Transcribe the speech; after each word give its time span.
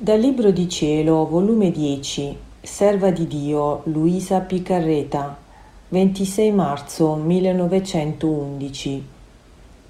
Dal 0.00 0.20
Libro 0.20 0.52
di 0.52 0.68
Cielo, 0.68 1.26
volume 1.26 1.72
10, 1.72 2.36
Serva 2.60 3.10
di 3.10 3.26
Dio, 3.26 3.80
Luisa 3.86 4.38
Picarreta, 4.38 5.36
26 5.88 6.52
marzo 6.52 7.16
1911. 7.16 9.04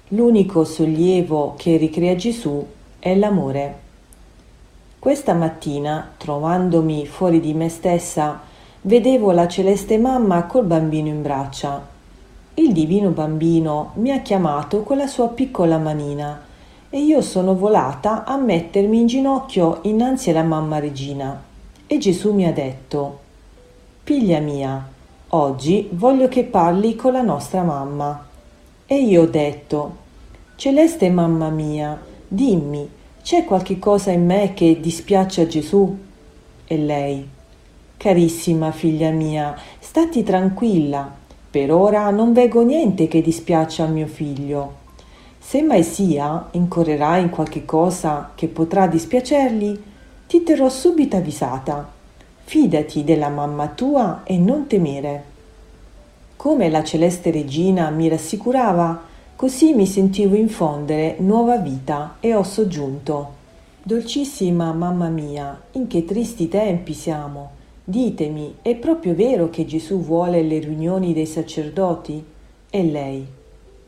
L'unico 0.07 0.63
sollievo 0.63 1.53
che 1.55 1.77
ricrea 1.77 2.15
Gesù 2.15 2.65
è 2.97 3.15
l'amore. 3.15 3.79
Questa 4.97 5.35
mattina, 5.35 6.13
trovandomi 6.17 7.05
fuori 7.05 7.39
di 7.39 7.53
me 7.53 7.69
stessa, 7.69 8.41
vedevo 8.81 9.29
la 9.29 9.47
celeste 9.47 9.99
mamma 9.99 10.45
col 10.45 10.65
bambino 10.65 11.07
in 11.09 11.21
braccia. 11.21 11.87
Il 12.55 12.73
divino 12.73 13.11
bambino 13.11 13.91
mi 13.97 14.09
ha 14.09 14.23
chiamato 14.23 14.81
con 14.81 14.97
la 14.97 15.05
sua 15.05 15.27
piccola 15.27 15.77
manina 15.77 16.47
e 16.91 16.99
io 17.01 17.21
sono 17.21 17.55
volata 17.55 18.23
a 18.23 18.35
mettermi 18.37 18.99
in 18.99 19.05
ginocchio 19.05 19.79
innanzi 19.83 20.31
alla 20.31 20.43
mamma 20.43 20.79
regina. 20.79 21.43
E 21.85 21.97
Gesù 21.99 22.33
mi 22.33 22.47
ha 22.47 22.51
detto, 22.51 23.19
Figlia 24.03 24.39
mia, 24.39 24.87
oggi 25.29 25.87
voglio 25.91 26.27
che 26.27 26.43
parli 26.45 26.95
con 26.95 27.13
la 27.13 27.21
nostra 27.21 27.61
mamma. 27.61 28.25
E 28.87 28.95
io 29.03 29.23
ho 29.23 29.27
detto, 29.27 29.97
Celeste 30.55 31.11
mamma 31.11 31.49
mia, 31.49 31.99
dimmi, 32.27 32.89
c'è 33.21 33.45
qualche 33.45 33.77
cosa 33.77 34.09
in 34.09 34.25
me 34.25 34.53
che 34.55 34.79
dispiace 34.79 35.41
a 35.41 35.47
Gesù? 35.47 35.95
E 36.65 36.77
lei, 36.77 37.27
Carissima 37.97 38.71
figlia 38.71 39.11
mia, 39.11 39.55
stati 39.77 40.23
tranquilla, 40.23 41.13
per 41.51 41.71
ora 41.71 42.09
non 42.09 42.33
vego 42.33 42.63
niente 42.63 43.07
che 43.07 43.21
dispiace 43.21 43.83
al 43.83 43.91
mio 43.91 44.07
figlio 44.07 44.87
se 45.49 45.63
mai 45.63 45.81
sia 45.81 46.49
incorrerà 46.51 47.17
in 47.17 47.31
qualche 47.31 47.65
cosa 47.65 48.33
che 48.35 48.47
potrà 48.47 48.85
dispiacergli, 48.85 49.81
ti 50.27 50.43
terrò 50.43 50.69
subito 50.69 51.15
avvisata. 51.15 51.91
Fidati 52.43 53.03
della 53.03 53.29
mamma 53.29 53.67
tua 53.69 54.21
e 54.25 54.37
non 54.37 54.67
temere. 54.67 55.23
Come 56.35 56.69
la 56.69 56.83
celeste 56.83 57.31
regina 57.31 57.89
mi 57.89 58.07
rassicurava, 58.07 59.01
così 59.35 59.73
mi 59.73 59.87
sentivo 59.87 60.35
infondere 60.35 61.15
nuova 61.17 61.57
vita 61.57 62.17
e 62.19 62.35
ho 62.35 62.43
soggiunto. 62.43 63.33
Dolcissima 63.81 64.71
mamma 64.71 65.09
mia, 65.09 65.59
in 65.71 65.87
che 65.87 66.05
tristi 66.05 66.47
tempi 66.47 66.93
siamo. 66.93 67.49
Ditemi, 67.83 68.57
è 68.61 68.75
proprio 68.75 69.15
vero 69.15 69.49
che 69.49 69.65
Gesù 69.65 69.99
vuole 69.99 70.43
le 70.43 70.59
riunioni 70.59 71.11
dei 71.11 71.25
sacerdoti? 71.25 72.23
E 72.69 72.83
lei, 72.83 73.37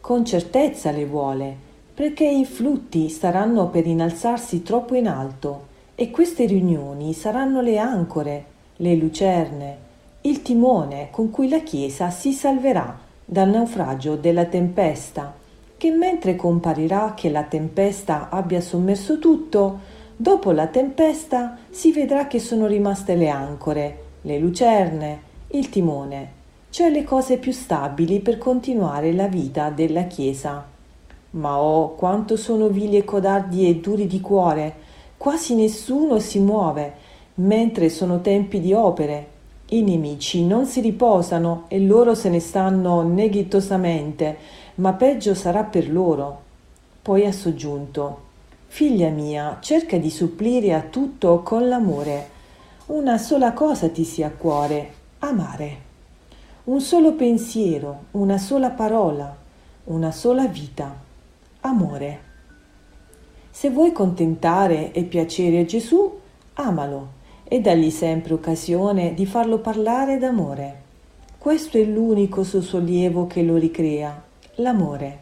con 0.02 0.26
certezza 0.26 0.90
le 0.90 1.06
vuole, 1.06 1.56
perché 1.94 2.28
i 2.28 2.44
flutti 2.46 3.08
staranno 3.08 3.70
per 3.70 3.86
innalzarsi 3.86 4.64
troppo 4.64 4.96
in 4.96 5.08
alto 5.08 5.68
e 5.94 6.10
queste 6.10 6.46
riunioni 6.46 7.14
saranno 7.14 7.62
le 7.62 7.78
ancore, 7.78 8.46
le 8.78 8.96
lucerne, 8.96 9.78
il 10.22 10.42
timone 10.42 11.10
con 11.12 11.30
cui 11.30 11.48
la 11.48 11.60
Chiesa 11.60 12.10
si 12.10 12.34
salverà 12.34 12.98
dal 13.24 13.50
naufragio 13.50 14.16
della 14.16 14.46
tempesta, 14.46 15.36
che 15.78 15.92
mentre 15.92 16.36
comparirà 16.36 17.14
che 17.16 17.30
la 17.30 17.44
tempesta 17.44 18.30
abbia 18.30 18.62
sommerso 18.62 19.20
tutto, 19.20 19.80
dopo 20.16 20.52
la 20.52 20.68
tempesta 20.68 21.58
si 21.70 21.92
vedrà 21.92 22.26
che 22.26 22.40
sono 22.40 22.66
rimaste 22.66 23.16
le 23.16 23.30
ancore, 23.30 23.98
le 24.22 24.40
lucerne, 24.40 25.20
il 25.50 25.70
timone 25.70 26.40
cioè 26.72 26.90
le 26.90 27.04
cose 27.04 27.38
più 27.38 27.52
stabili 27.52 28.22
per 28.22 28.38
continuare 28.38 29.12
la 29.12 29.28
vita 29.28 29.70
della 29.70 30.04
Chiesa. 30.04 30.66
Ma 31.32 31.60
oh, 31.60 31.96
quanto 31.96 32.38
sono 32.38 32.70
vili 32.70 32.96
e 32.96 33.04
codardi 33.04 33.68
e 33.68 33.76
duri 33.76 34.08
di 34.08 34.22
cuore! 34.22 34.76
Quasi 35.18 35.54
nessuno 35.54 36.20
si 36.20 36.40
muove, 36.40 36.94
mentre 37.36 37.90
sono 37.90 38.22
tempi 38.22 38.62
di 38.62 38.72
opere. 38.72 39.28
I 39.72 39.82
nemici 39.82 40.46
non 40.46 40.66
si 40.66 40.80
riposano 40.80 41.66
e 41.68 41.80
loro 41.82 42.16
se 42.16 42.30
ne 42.30 42.40
stanno 42.40 43.02
neghitosamente, 43.02 44.38
ma 44.76 44.94
peggio 44.94 45.36
sarà 45.36 45.64
per 45.64 45.92
loro. 45.92 46.42
Poi 47.02 47.26
ha 47.26 47.34
soggiunto: 47.34 48.20
Figlia 48.68 49.10
mia, 49.10 49.58
cerca 49.60 49.98
di 49.98 50.10
supplire 50.10 50.74
a 50.74 50.82
tutto 50.82 51.42
con 51.42 51.68
l'amore. 51.68 52.30
Una 52.88 53.18
sola 53.18 53.52
cosa 53.52 53.90
ti 53.90 54.06
sia 54.06 54.28
a 54.28 54.32
cuore: 54.32 54.94
amare 55.20 55.90
un 56.64 56.80
solo 56.80 57.14
pensiero, 57.14 58.06
una 58.12 58.38
sola 58.38 58.70
parola, 58.70 59.36
una 59.86 60.12
sola 60.12 60.46
vita, 60.46 60.96
amore. 61.62 62.20
Se 63.50 63.72
vuoi 63.72 63.92
contentare 63.92 64.92
e 64.92 65.04
piacere 65.06 65.62
a 65.62 65.66
Gesù, 65.66 66.20
amalo 66.54 67.20
e 67.46 67.62
dagli 67.62 67.90
sempre 67.90 68.36
occasione 68.36 69.16
di 69.16 69.26
farlo 69.26 69.58
parlare 69.58 70.20
d'amore. 70.20 70.82
Questo 71.40 71.80
è 71.80 71.84
l'unico 71.84 72.44
suo 72.44 72.62
sollievo 72.62 73.26
che 73.26 73.42
lo 73.42 73.56
ricrea, 73.56 74.24
l'amore. 74.56 75.20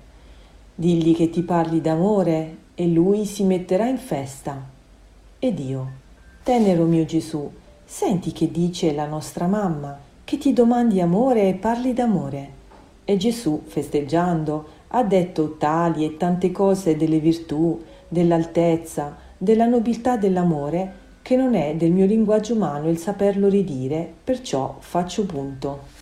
Digli 0.76 1.16
che 1.16 1.30
ti 1.30 1.44
parli 1.44 1.80
d'amore 1.80 2.58
e 2.76 2.86
lui 2.86 3.26
si 3.26 3.44
metterà 3.46 3.88
in 3.88 3.98
festa. 3.98 4.62
Ed 5.40 5.58
io, 5.60 5.88
tenero 6.44 6.84
mio 6.84 7.06
Gesù, 7.06 7.50
senti 7.86 8.34
che 8.34 8.52
dice 8.52 8.94
la 8.94 9.06
nostra 9.06 9.48
mamma 9.48 10.08
che 10.30 10.38
ti 10.38 10.54
domandi 10.54 11.02
amore 11.02 11.50
e 11.50 11.56
parli 11.56 11.92
d'amore. 11.92 12.50
E 13.04 13.18
Gesù, 13.18 13.64
festeggiando, 13.66 14.68
ha 14.90 15.04
detto 15.04 15.58
tali 15.58 16.06
e 16.06 16.18
tante 16.18 16.52
cose 16.52 16.96
delle 16.96 17.18
virtù, 17.18 17.82
dell'altezza, 18.08 19.18
della 19.36 19.66
nobiltà 19.66 20.18
dell'amore, 20.18 20.94
che 21.24 21.36
non 21.36 21.56
è 21.56 21.74
del 21.76 21.90
mio 21.90 22.06
linguaggio 22.06 22.54
umano 22.54 22.90
il 22.90 23.00
saperlo 23.00 23.50
ridire, 23.50 24.08
perciò 24.24 24.76
faccio 24.78 25.26
punto. 25.26 25.99